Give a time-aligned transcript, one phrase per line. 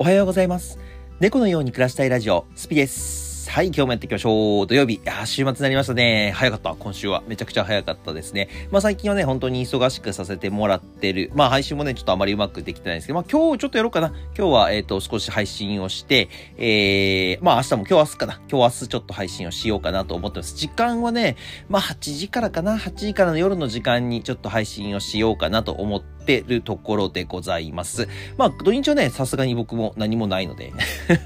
[0.00, 0.78] おはようございます。
[1.20, 3.50] 猫のように暮らしたいラジオ、スピです。
[3.50, 4.66] はい、今日もやっていきましょう。
[4.66, 4.94] 土曜日。
[4.94, 6.32] いや週末になりましたね。
[6.34, 6.74] 早かった。
[6.74, 7.22] 今週は。
[7.26, 8.48] めちゃくちゃ早かったですね。
[8.70, 11.30] まあ最近はね、本当に忙しくさせてもらってる。
[11.34, 14.08] まあ配信もね、ちょっとあまりうまくできてないんですけど、まあ今日ちょっとやろうかな。
[14.38, 18.34] 今日は、えっ、と、少し配信をして、えー、まあ明日も今日明日かな。
[18.34, 20.56] 今日明日ちょっと配信をしようかなと思ってます。
[20.56, 21.36] 時間はね、
[21.68, 22.78] まあ8時からかな。
[22.78, 28.08] 8時からの夜の時間にちょっと配信をしようかなと思っててるところでございます。
[28.36, 30.72] まあ土日はね、さすがに僕も何もないので。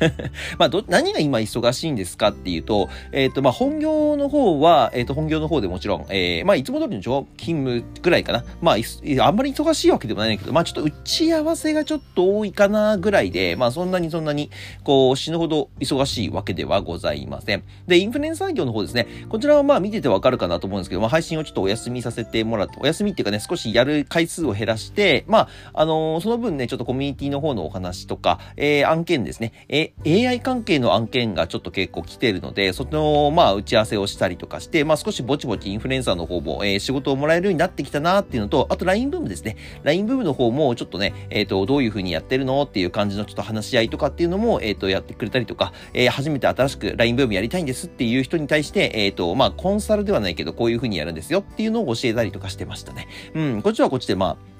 [0.58, 8.44] まあど、何が今忙しいんですかっていうと、えっ、と、まあ本業の方は、えっ、と本業の方でもちろん、えー、まあいつも通りの勤務ぐらいかな。
[8.60, 14.50] まあ、あんまり忙しいわけでもないんだけど、まあちょっと打ち合わせがちょっと多いかなぐらいで、まあそんなにそんなに、
[14.82, 17.62] こう、死ぬほど忙しいわけではございません。
[17.86, 19.06] で、インフルエンサー業の方ですね。
[19.28, 24.93] こちらはまあ見ててわかるかなと思うんですけど、まあ配信をちょっとお休みさせてもらって、お休みっていうかね、少しやる回数を減らして、
[25.26, 39.56] まあ、あのーその分ね、ちょっとコミュニティの方のお話とか、えー、案件ですね、えー AI 関係の案件がちょっと結構来てるので、その、まあ、打ち合わせをしたりとかして、まあ、少しぼちぼちインフルエンサーの方も、えー仕事をもらえるようになってきたなっていうのと、あと LINE ブームですね。
[39.82, 42.62] LINE ブームの方も、ちょっとね、えっ、と、どういう風にやってるの？
[42.62, 53.08] っていう感じのちょっと話し合いとかっていうのも、えっ、と、やってくれたりとか、えー初めて新しく LINE ブームやりたいんですっていう人に対して、えっ、と、まあ、コンサルではないけど、こういう風にやるんですよっていうのを教えたりとかしてましたね。
[53.34, 54.53] うん、こっちはこっちで、まあ、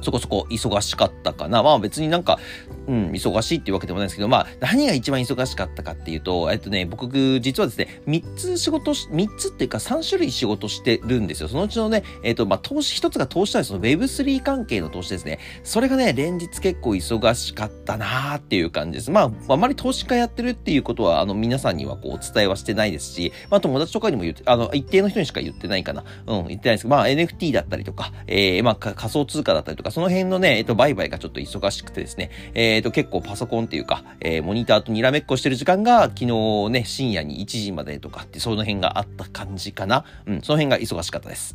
[0.00, 1.62] そこそこ忙しかったかな。
[1.62, 2.38] まあ別になんか、
[2.86, 11.48] うん、忙しいっていうわけでもないんですけど、まあ何が一番忙しかったかっていうと、えっとね、僕実はですね、3つ仕事し、3つっていうか3種類仕事してるんですよ。
[11.48, 15.38] そのうちのね、えっと、まあ投資、一つが投資なんですその Web3 関係の投資ですね。
[15.62, 19.10] それがね、連日結構忙しかったなーっていう感じです。
[19.10, 26.04] まあ、あまり投資家やってるっていうことは、あの、皆さんにはこう、お伝えはしてないですし、まあ友達とかにも言って、あの、一定の人にしか言ってないかな。
[26.26, 40.04] うん、言ってないですけど、まあ NFT だったりとか、えー、まあ仮想通貨だったりとか、とかその辺のね、えっと、売買がちょっと忙しくてですね、えっと、結構パソコンっていうか、えー、モニターとにらめっこしてる時間が、昨日ね、深夜に1時までとかって、その辺があった感じかな。
[40.26, 41.54] うん、その辺が忙しかったです。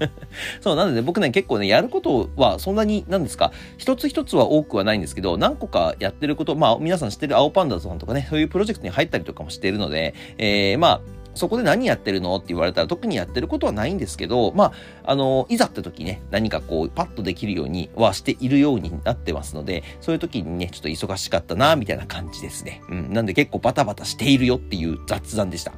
[0.60, 12.36] そう、なので僕ね、結構ね、やることはそんなに、なんですか、一つ一つは多くはないんですけど、何個かやってること、まあ、皆さん知ってる青パンダさんとかね、そういうプロジェクトに入ったりとかもしてるので、えー、まあ、そこで何やってるの？
[12.36, 14.72] って言われたら特にやってることはないんですけど、ま
[15.04, 22.82] あ、あの、いざって時ね、何かこう、パッとできるようにはしているようになってますので、そういう時にね、ちょっと忙しかったな、みたいな感じですね。
[22.88, 23.12] うん。
[23.12, 25.72] なんで結構バタバタしているよっていう雑談でした。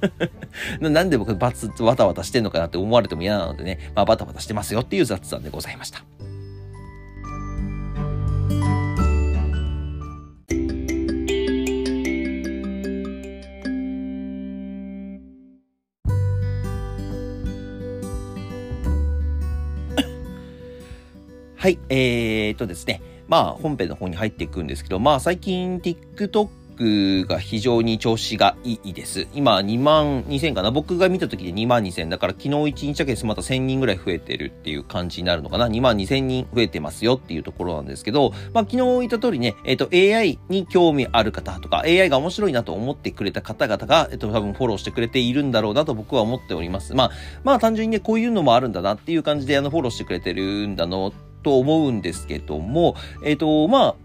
[0.80, 6.02] なんで僕バツ、バタバタしてんのかなって思われても嫌なのでね、まあバタバタしてますよっていう雑談でございました。
[21.68, 23.02] はい、えー、っとですね。
[23.26, 29.28] まあ、本編の方に入っていくんですけど、まあ、最近 TikTok が非常に調子がいいです。
[29.34, 30.70] 今、2万2000かな？
[30.70, 32.08] 僕が見た時で2万2000。
[32.08, 46.94] だから昨日1日だけでまた1000人ぐらい増えてるっていう感じになるのかな ?2 万2000人増えてますよっていうところなんですけど、まあ、昨日言った通りね、えっ、と、AI に興味ある方とか、AI が面白いなと思ってくれた方々が、えっ、と、多分フォローしてくれているんだろうなと僕は思っております。
[46.94, 47.10] まあ、
[47.44, 51.12] まあ、単純にね、こういうのもあるんだなっていう感じで、あの、フォローしてくれてるんだの、
[51.42, 52.94] と思うんですけども、
[53.24, 53.96] えっ、と、ま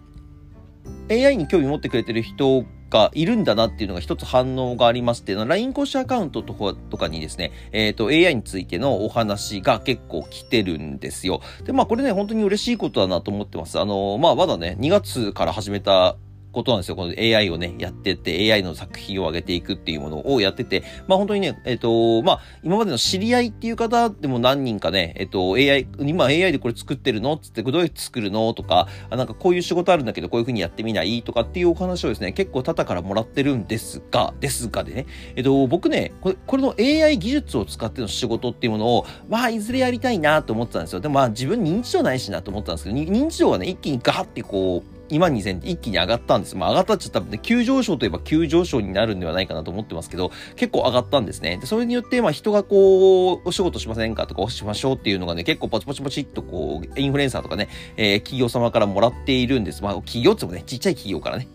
[1.09, 11.41] あ、AI に興味持ってくれてる人がいるんだなっていうのが一つ反応がありまして、LINE 公式アカウントとかにですね、えっ、と、AI についてのお話が結構来てるんですよ。
[11.65, 13.79] で、まあこれね、本当に嬉しいことだなと思ってます。
[13.79, 16.15] あの、まあまだね、2月から始めた
[16.53, 16.95] ことなんですよ。
[16.95, 35.05] この AI をね、やってって、AI の作品を上げていくっていうものをやってて、まあ本当にね、えっ、と、まあ今までの知り合いっていう方でも何人かね、えっ、と、AI、今 AI でこれ作ってるのつって、どうやって作るのとか、あなんかこういう仕事あるんだけど、こういう風にやってみないとかっていうお話をですね、結構多々からもらってるんですが、ですがでね、
[35.35, 40.99] えっ、と、僕ね、これ、これの AI 技術を使っての仕事っていうものを、まあ、いずれやりたいなと思ってたんですよ。
[40.99, 46.55] でもまあ、自分認知度ないしなと思ったんですけど、認知度がね、一気にガーってこう、2万2000って一気に上がったんです。
[46.55, 51.57] まあ上がったっちゃったらね、急上昇といえば急上昇になるんではないかなと思ってますけど、結構上がったんですね。
[51.57, 59.83] で、それによって、まあ人がこう、お仕事しませんかとか、おしましょうっていうのがね、結構ポチポチポチっとこう、インフルエンサーとかね、えー企業様からもらっているんです。
[59.83, 61.47] まあ企業ってもね、ちっちゃい企業からね。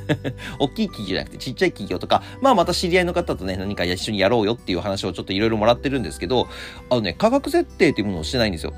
[0.58, 6.48] 大きい企業じゃなくてちっちゃい企業とか、まあまた知り合いの方とね、何か一緒にやろうよっていう話をちょっといろいろもらってるんですけど、
[6.90, 8.72] あのね、価格設定っていうものをしてないんですよ。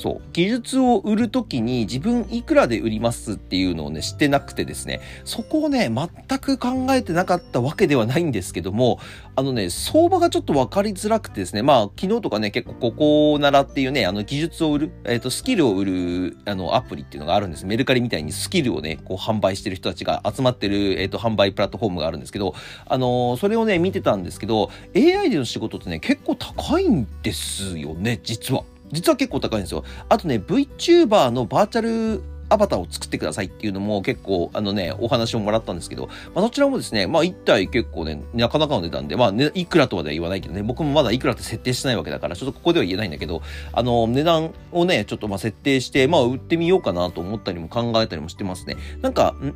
[0.00, 0.20] そう。
[0.32, 8.98] 技術を売るときに自分いくらで売りますっていうのをね、知ってなくてですね、そこをね、全く考えてなかったわけではないんですけども、
[9.36, 17.66] あのね、相場がちょっと分かりづらくてですね、まあ、昨日とかね、結構ここならっていうね、あの技術を売る、えっ、ー、と、スキルを売る、あの、アプリっていうのがあるんです。
[17.66, 22.54] メルカリみたいにスキルをね、こう販売してる人たちが集まってる、えっ、ー、と、販売プラットフォームがあるんですけど、
[22.86, 28.64] あのー、それをね、見てたんですけど、AI での仕事ってね、結構高いんですよね、実は。
[28.92, 29.84] 実は結構高いんですよ。
[30.08, 32.22] あとね、VTuber のバーチャル
[32.52, 43.40] アバターを作ってくださいっていうのも結構、あのね、お話をもらったんですけど、まあ、そちらもですね、まあ、1体結構ね、なかなかの値段で、まあ、ね、いくらとは言わないけどね、僕もまだいくらって設定してないわけだから、ちょっとここでは言えないんだけど、
[43.72, 48.76] あの、値段をね、ちょっとまあ設定して、まあ、売ってみようかなと思ったりも考えたりもしてますね。
[49.00, 49.54] なんか、ん？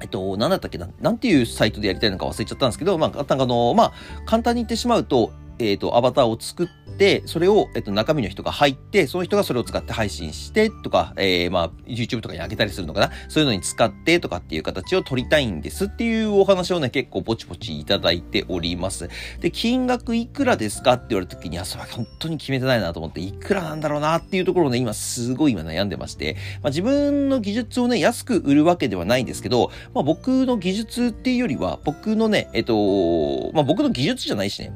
[0.00, 3.92] えっと、なんだったっけな、なんていうサイトでやりたいのか忘れちゃったんですけど、まあ、なんかあの、まあ、
[4.26, 6.68] 簡単に言ってしまうと、えっ、ー、と、アバターを作っ
[6.98, 13.10] て、それを、えっ、ー、と、中身の人が入って、その人がそれを使って配信してとか、えー、まあ、YouTube とかに上げたりするのかな？
[13.28, 19.08] そういうのに使ってとかっていう形を取りたいんですっていうお話をね、結構ぼちぼちいただいております。
[19.40, 34.72] で、金額いくらですかって言われた時に、あ、それは本当に決めてないなと思って、いくらなんだろうなっていうところをね、今すごい今悩んでまして、まあ、自分の技術をね、安く売るわけではないんですけど、まあ、僕の技術っていうよりは、僕のね、えっと、まあ、僕の技術じゃないしね、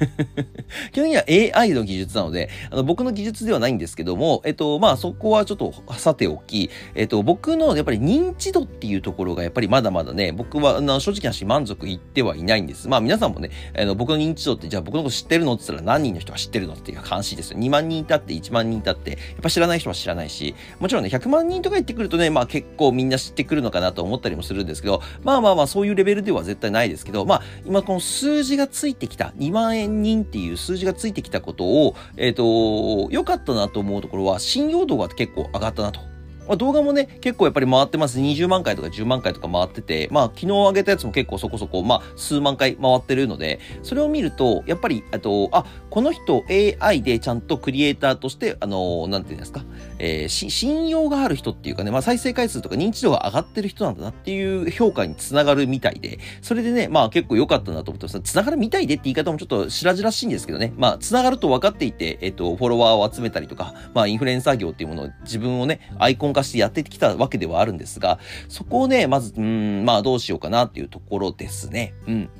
[0.92, 1.16] 基本的に
[1.50, 12.88] は AI の技術なので、あの僕の技術ではないんですけども、えっと、まあそこはちょっとさておき、えっと、僕のやっぱり認知度っていうところがやっぱりまだまだね、僕はあの正直な話満足いってはいないんです。
[12.88, 15.54] まあ皆さんもね、あの僕の認知度ってじゃあ僕のこと知ってるの？
[15.54, 16.74] って言ったら何人の人が知ってるの？
[16.74, 17.58] っていう話ですよ。
[17.58, 36.00] 2万人いたって1万人いたって、やっぱ知らない人は知らないし、もちろんね、100万人とか言ってくるとね、まあ結構みんな知ってくるのかなと思ったりもするんですけど、まあまあまあそういうレベルでは絶対ないですけど、まあ今この数字がついてきた2万円人っていう数字がついてきたことを、えっ、ー、と、良かったなと思うところは、信用度が結構上がったなと。
[36.46, 38.18] まあ、動画もね、結構やっぱり回ってます。
[38.18, 49.64] 20万回とか10万回とか回ってて、まあ昨日上げたやつも結構そこそこ、まあ数万回回ってるので、それを見ると、やっぱり、あと、あ、この人 AI でちゃんとクリエイターとして、あの、なんていうんですか、
[49.98, 58.20] えー、信用がある人っていうかね、まあ再生回数とか認知度が上がってる人なんだなっていう評価につながるみたいで、それでね、まあ結構良かったなと思ってます。
[58.20, 68.18] つながるみたいでって言い方もちょっと白々しいんですけどね、まあつながると分かっていて、えっ、と、フォロワーを集めたりとか、まあインフルエンサー業っていうものを自分をね、アイコン化してやってきたわけではあるんですが、
[68.48, 71.94] そこをね、まず、うん、まあどうしようかなっていうところですね。
[72.06, 72.30] うん。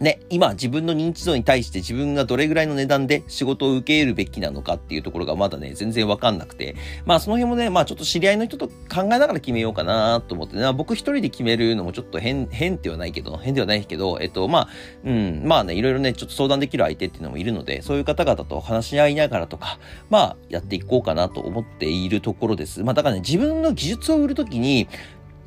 [0.00, 14.68] ね、今自分の認知度に対して自分がどれぐらいの値段で仕事を受け入れるべきなのかっていうところがまだね、全然わかんなくて、まあその辺もね、まあちょっと知り合いの人と考えながら決めようかなと思ってね、僕一人で決めるのもちょっと変、変ではないけど、変ではないけど、えっと、まあ、
[15.04, 19.78] うん、まあね、いろいろね、ちょっと相談できる相手っていうのもいるので、そういう方々と話し合いながらとか、
[20.10, 22.82] まあ、やっていこうかなと思っているところです。
[22.84, 24.88] まあだからね、自分の技術を売るときに、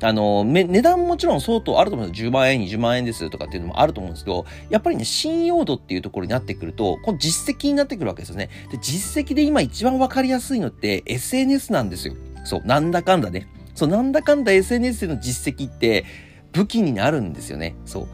[0.02, 2.30] あの、値段もちろん相当あると思うんですよ。
[2.30, 8.50] 10万円、20万円ですとかっていうのもあると思うんですけど、やっぱりね、信用度っていうところになってくると、この実績になってくるわけですよね。
[8.70, 12.14] で、実績で今一番わかりやすいのって SNS なんですよ。
[12.44, 13.46] そう、なんだかんだね。
[13.74, 16.04] そう、なんだかんだ SNS での実績って
[16.52, 17.76] 武器になるんですよね。
[17.84, 18.08] そう。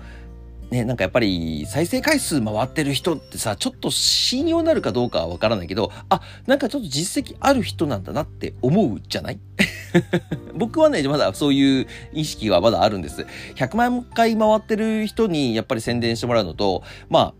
[0.71, 9.39] ね、なんかやっぱり再生回数回ってる人ってさ、ちょっと信用なるかどうかはわからないけど、あ、なんかちょっと実績ある人なんだなって思うじゃない？
[10.55, 13.27] 僕はね、まだそういう意識はまだあるんです。
[13.55, 17.35] 100万回回ってる人にやっぱり宣伝してもらうのと、まあ、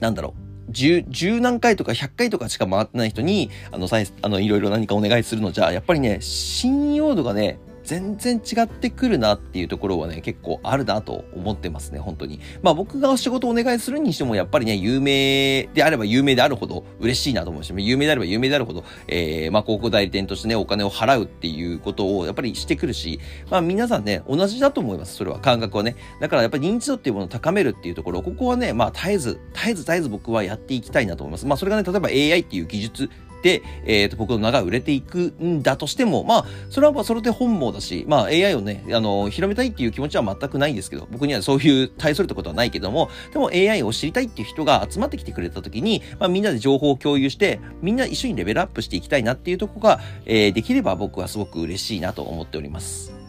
[0.00, 0.72] なんだろう。
[0.72, 3.88] 十、十何回とか100回とかしか回ってない人に、あの、
[4.22, 12.40] あの、いろいろ何かお願いするのじゃ、やっぱりね、信用度がね、全然違ってくるなっていうところはね、結構あるなと思ってますね、本当に。
[12.62, 23.20] まあ僕が仕事をお願いするにしても、やっぱりね、有名であれば有名であるほど嬉しいなと思うし、有名であれば有名であるほど、えー、まあ広告代理店としてね、お金を払うっていうことをやっぱりしてくるし、
[23.50, 25.96] まあ皆さんね、同じだと思います、それは、感覚はね。
[26.20, 31.46] だからやっぱり認知度っていうものを高めるっていうところ、ここはね、まあ絶えず、絶えず絶えず僕はやっていきたいなと思います。
[31.46, 33.10] まあそれがね、例えば AI っていう技術、
[33.48, 53.19] えっ、ー、と、僕の名が売れていくんだとしても、まあ、それはそれで本望だし、まあ、AI をね、あの、広めたいっていう気持ちは全くないんですけど、僕にはそういう対するってことはないけども、でも AI を知りたいっていう人が集まってきてくれた時に、まあ、みんなで情報を共有して、みんな一緒にレベルアップしていきたいなっていうとこが、えー、できれば僕はすごく嬉しいなと思っております。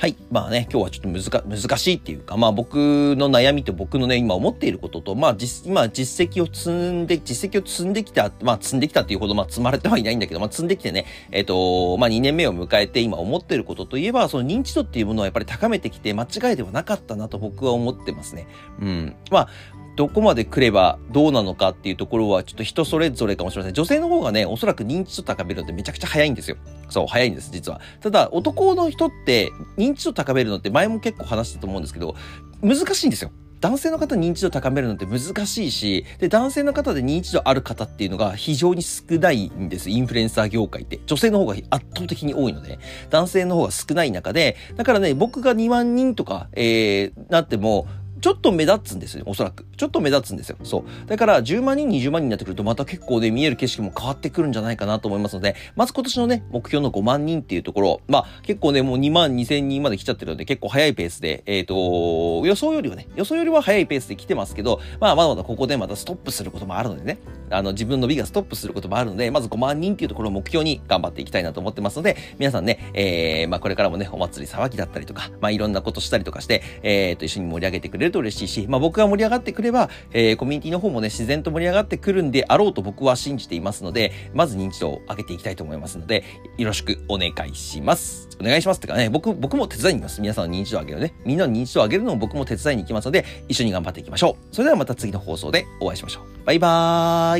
[0.00, 0.16] はい。
[0.30, 2.76] まあね、今日はちょっと難難しいっていうか、まあ僕
[3.18, 18.46] の悩みと僕のね、今思っていることと、まあ実、今実績を積んで、実績を積んできた、まあ積んできたっていうほど、まあ積まれてはいないんだけど、まあ積んできてね、えっ、ー、と、まあ2年目を迎えて今思っていることといえば、その認知度っていうものはやっぱり高めてきて間違いではなかったなと僕は思ってますね。
[18.80, 19.16] うん。
[19.30, 19.48] まあ、
[19.96, 23.74] どこまで来ればどうなのかっていうところはちょっと人それぞれかもしれません。
[23.74, 26.56] 女性の方がね、おそらく認知度高めるのってめちゃくちゃ早いんですよ。
[26.88, 27.80] そう、早いんです、実は。
[28.00, 32.14] ただ、男の人って認知度高めるのって前も結構話したと思うんですけど、
[32.62, 33.30] 難しいんですよ。
[33.60, 39.90] 男性の方認知度高めるのって難しいし、で、男性の方で認知度ある方っていうのが非常に少ないんです。
[39.90, 41.00] インフルエンサー業界って。
[41.06, 42.78] 女性の方が圧倒的に多いので、
[43.10, 47.86] 男性の方が少ない中で、だからね、僕が2万人とか、えー、なっても、
[48.20, 49.64] ちょっと目立つんですよ、おそらく。
[49.76, 50.56] ちょっと目立つんですよ。
[50.62, 51.08] そう。
[51.08, 67.18] だから、10万人、20万人になってくると、また結構ね、見える景色も変わってくるんじゃないかなと思いますので、まず今年のね、目標の5万人っていうところ、まあ、結構ね、もう2万2000人まで来ちゃってるので、結構早いペースで、えっ、ー、と、予想よりはね、予想よりは早いペースで来てますけど、まあ、まだまだここでまたストップすることもあるのでね、
[67.50, 86.24] あの、自分の美がストップすることもあるので、まず5万人っていうところを目標に頑張っていきたいなと思ってますので、皆さんね、えー、まあ、これからもね、お祭り騒ぎだったりとか、まあ、いろんなことしたりとかして、え、ー、と、一緒に盛り上げてくれると嬉しいし、まあ、僕が盛り上がってくれば、えー、コミュニティの方もね、自然と盛り上がってくるんであろうと僕は信じていますので、まず認知度を上げていきたいと思いますので、
[86.56, 88.28] よろしくお願いします。
[88.40, 90.20] お願いしますってかね、僕、僕も手伝いに行きます。
[90.20, 91.14] 皆さんの認知度を上げるね。
[91.24, 94.54] みんなの認知度を上げるのも僕も手伝いに行きますので、一緒に頑張っていきましょう。
[94.54, 96.46] それではまた次の放送でお会いしましょう。
[96.46, 97.39] バイバー